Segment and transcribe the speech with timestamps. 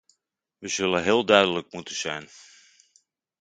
[0.57, 2.29] We zullen heel duidelijk moeten zijn.